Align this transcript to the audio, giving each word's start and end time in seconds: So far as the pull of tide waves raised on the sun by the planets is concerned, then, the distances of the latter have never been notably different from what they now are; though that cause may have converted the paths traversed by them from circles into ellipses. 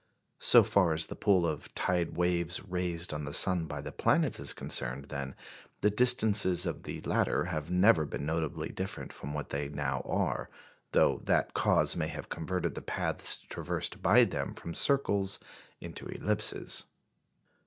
So 0.39 0.63
far 0.63 0.93
as 0.93 1.05
the 1.05 1.15
pull 1.15 1.45
of 1.45 1.71
tide 1.75 2.17
waves 2.17 2.63
raised 2.65 3.13
on 3.13 3.23
the 3.25 3.33
sun 3.33 3.67
by 3.67 3.81
the 3.81 3.91
planets 3.91 4.39
is 4.39 4.51
concerned, 4.51 5.09
then, 5.09 5.35
the 5.81 5.91
distances 5.91 6.65
of 6.65 6.81
the 6.81 7.01
latter 7.01 7.43
have 7.43 7.69
never 7.69 8.03
been 8.05 8.25
notably 8.25 8.69
different 8.69 9.13
from 9.13 9.35
what 9.35 9.49
they 9.49 9.69
now 9.69 10.01
are; 10.09 10.49
though 10.93 11.19
that 11.25 11.53
cause 11.53 11.95
may 11.95 12.07
have 12.07 12.29
converted 12.29 12.73
the 12.73 12.81
paths 12.81 13.41
traversed 13.41 14.01
by 14.01 14.23
them 14.23 14.55
from 14.55 14.73
circles 14.73 15.37
into 15.79 16.07
ellipses. 16.07 16.85